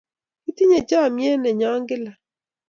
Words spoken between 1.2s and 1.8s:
ne nyo